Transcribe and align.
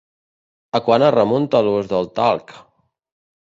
A 0.79 0.81
quant 0.87 1.05
es 1.09 1.13
remunta 1.17 1.63
l'ús 1.69 1.93
del 1.95 2.11
talc? 2.19 2.59